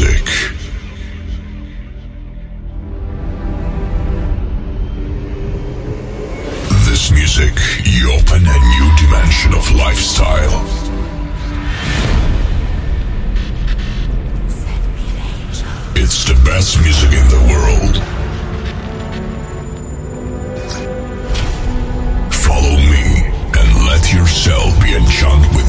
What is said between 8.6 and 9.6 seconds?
new dimension